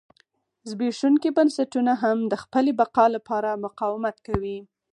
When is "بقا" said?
2.79-3.05